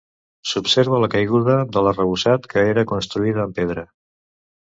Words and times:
S'observa 0.51 1.01
la 1.01 1.09
caiguda 1.15 1.57
de 1.75 1.83
l'arrebossat 1.87 2.49
que 2.53 2.65
era 2.71 2.87
construïda 2.95 3.45
en 3.51 3.53
pedra. 3.61 3.87